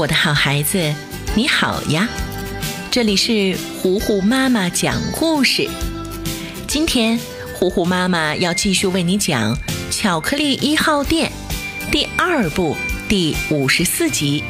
[0.00, 0.94] 我的好孩子，
[1.34, 2.08] 你好呀！
[2.90, 5.68] 这里是糊糊妈妈讲故事。
[6.66, 7.20] 今天，
[7.52, 9.54] 糊糊妈妈要继续为你讲
[9.90, 11.30] 《巧克力一号店》
[11.92, 12.74] 第二部
[13.10, 14.42] 第五十四集。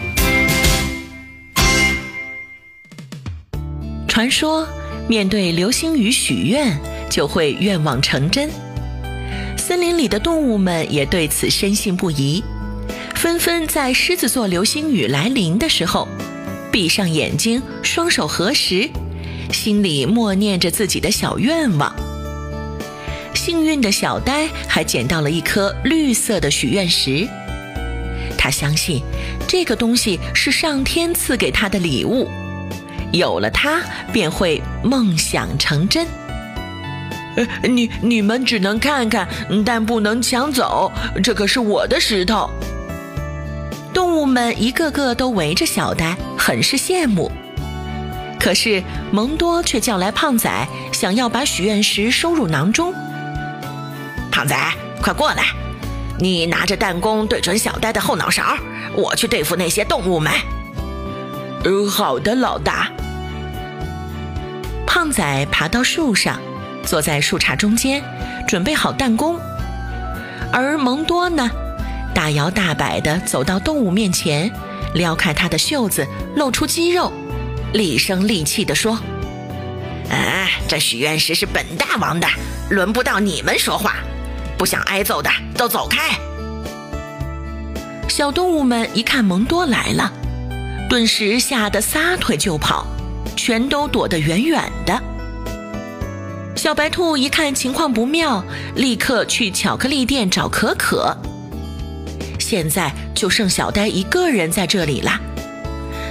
[4.06, 4.68] 传说，
[5.08, 6.78] 面对流星雨许愿，
[7.10, 8.48] 就会愿望成真。
[9.58, 12.40] 森林里的动物们也对此深信不疑。
[13.20, 16.08] 纷纷在狮子座流星雨来临的时候，
[16.72, 18.88] 闭上眼睛，双手合十，
[19.52, 21.94] 心里默念着自己的小愿望。
[23.34, 27.28] 幸运的小呆还捡到了一颗绿色的许愿石，
[28.38, 29.02] 他相信
[29.46, 32.26] 这个东西是上天赐给他的礼物，
[33.12, 33.82] 有了它
[34.14, 36.06] 便会梦想成真。
[37.36, 39.28] 呃你你们只能看看，
[39.62, 40.90] 但不能抢走，
[41.22, 42.48] 这可是我的石头。
[43.92, 47.30] 动物们一个个都围着小呆，很是羡慕。
[48.38, 50.50] 可是蒙多却叫来胖仔，
[50.92, 52.94] 想要把许愿石收入囊中。
[54.30, 54.56] 胖仔，
[55.02, 55.44] 快过来！
[56.18, 58.56] 你拿着弹弓对准小呆的后脑勺，
[58.94, 60.32] 我去对付那些动物们。
[61.64, 62.88] 嗯，好的，老大。
[64.86, 66.38] 胖仔爬到树上，
[66.82, 68.02] 坐在树杈中间，
[68.46, 69.38] 准备好弹弓。
[70.52, 71.50] 而蒙多呢？
[72.14, 74.50] 大摇大摆地走到动物面前，
[74.94, 77.12] 撩开他的袖子，露出肌肉，
[77.72, 78.98] 厉声厉气地说
[80.10, 82.26] ：“啊，这许愿石是本大王的，
[82.68, 83.96] 轮不到你们说话。
[84.58, 86.18] 不想挨揍的都走开！”
[88.08, 90.12] 小动物们一看蒙多来了，
[90.88, 92.86] 顿时吓得撒腿就跑，
[93.36, 95.00] 全都躲得远远的。
[96.56, 98.44] 小白兔一看情况不妙，
[98.74, 101.16] 立刻去巧克力店找可可。
[102.50, 105.20] 现在就剩小呆一个人在这里啦，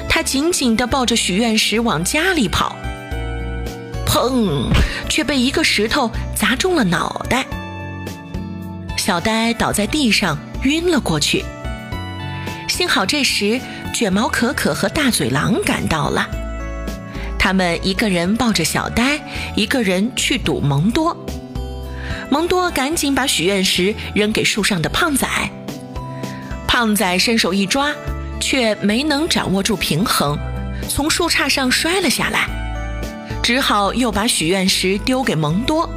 [0.08, 2.78] 他紧紧地抱着许愿石往家里跑，
[4.08, 4.70] 砰！
[5.10, 7.46] 却被一个石头砸中了脑袋，
[8.96, 11.44] 小呆倒在地上晕了过去。
[12.70, 13.60] 幸好这时
[13.94, 16.26] 卷毛可可和大嘴狼赶到了，
[17.38, 19.20] 他们一个人抱着小呆，
[19.58, 21.18] 一个人去堵蒙多。
[22.30, 25.28] 蒙多赶紧把许愿石扔给树上的胖仔。
[26.80, 27.94] 胖仔伸手一抓，
[28.40, 30.40] 却没能掌握住平衡，
[30.88, 32.48] 从树杈上摔了下来，
[33.44, 35.90] 只好又把许愿石丢给蒙多。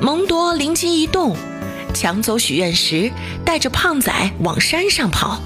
[0.00, 1.36] 蒙多灵机一动，
[1.92, 3.12] 抢走许愿石，
[3.44, 5.42] 带着胖仔往山上跑，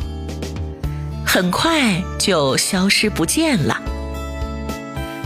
[1.26, 3.82] 很快就消失不见了。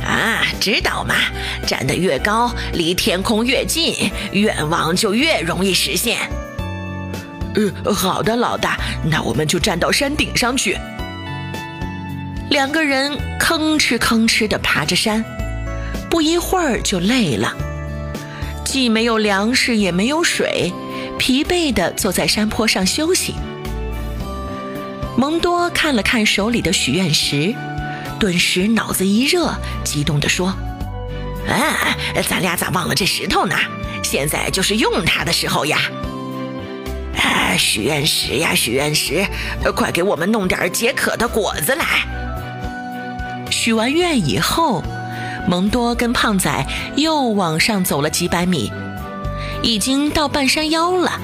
[0.02, 1.14] 啊，知道吗？
[1.66, 6.30] 站得越高，离天空越近，愿望就越容易实现。
[7.56, 10.78] 嗯，好的，老大，那我们就站到山顶上去。
[12.50, 15.24] 两个人吭哧吭哧地爬着山，
[16.08, 17.54] 不一会儿就累了，
[18.64, 20.72] 既没有粮食，也没有水，
[21.18, 23.34] 疲惫地坐在山坡上休息。
[25.16, 27.54] 蒙多看了看手里的许愿石，
[28.20, 29.52] 顿时脑子一热，
[29.84, 30.54] 激动地说
[31.48, 31.96] ：“哎，
[32.28, 33.56] 咱俩咋忘了这石头呢？
[34.02, 35.78] 现在就是用它的时候呀！”
[37.58, 39.26] 许愿石呀，许愿石，
[39.74, 41.84] 快给我们弄点解渴的果子来。
[43.50, 44.82] 许完愿以后，
[45.48, 46.66] 蒙多跟胖仔
[46.96, 48.70] 又往上走了几百米，
[49.62, 51.20] 已经到半山腰了。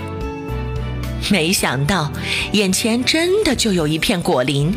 [1.30, 2.10] 没想到，
[2.52, 4.74] 眼前真的就有一片果林，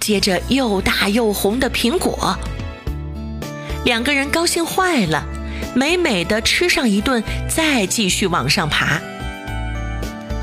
[0.00, 2.38] 结着又大又红的苹果。
[3.84, 5.26] 两个人高兴坏了，
[5.74, 9.00] 美美的吃上一顿，再继续往上爬。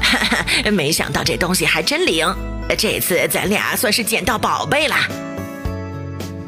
[0.09, 2.25] 哈哈，没想到这东西还真灵，
[2.78, 4.96] 这次咱俩算是捡到宝贝了。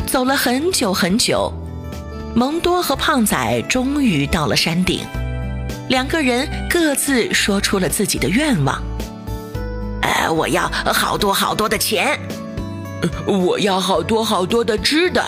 [0.07, 1.53] 走了很久很久，
[2.35, 5.05] 蒙多和胖仔终于到了山顶，
[5.89, 8.81] 两个人各自说出了自己的愿望。
[10.01, 12.19] 呃，我要好多好多的钱，
[13.27, 15.24] 我要好多好多的吃的。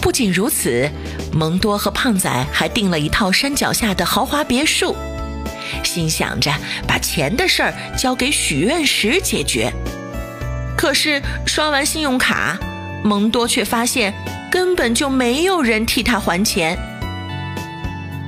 [0.00, 0.88] 不仅如此，
[1.32, 4.94] 蒙多和胖仔还订了一套山脚下的豪华别墅。
[5.82, 6.52] 心想着
[6.86, 9.72] 把钱的事儿交给许愿石解决，
[10.76, 12.58] 可是刷完信用卡，
[13.02, 14.12] 蒙多却发现
[14.50, 16.78] 根本就没有人替他还钱。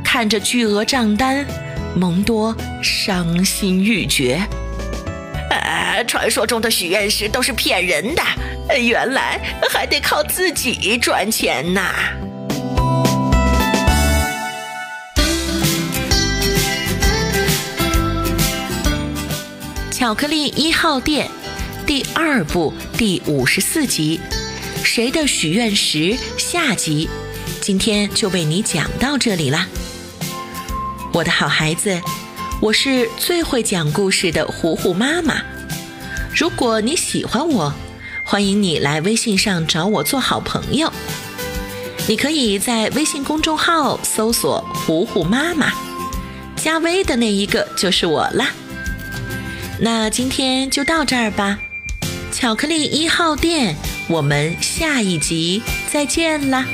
[0.04, 1.44] 看着巨额账单，
[1.94, 4.40] 蒙多伤心欲绝。
[5.50, 8.22] 啊，传说中的许愿石都是骗人的，
[8.78, 9.40] 原来
[9.70, 11.92] 还得靠自己赚钱呐！
[19.98, 21.28] 巧克力一号店
[21.84, 24.20] 第二部第五十四集
[24.84, 25.98] 《谁的许愿石》
[26.38, 27.08] 下集。
[27.60, 29.66] 今天就为你讲到这里啦，
[31.12, 32.00] 我的好孩子，
[32.60, 35.42] 我是最会讲故事的糊糊妈妈。
[36.32, 37.74] 如果你喜欢我，
[38.22, 40.92] 欢迎你来微信上找我做好朋友。
[42.06, 45.72] 你可以在微信公众号搜索“糊糊妈妈”，
[46.54, 48.52] 加微的那一个就是我啦。
[49.80, 51.60] 那今天就到这儿吧，
[52.32, 53.76] 巧克力一号店，
[54.08, 56.66] 我们下一集再见啦。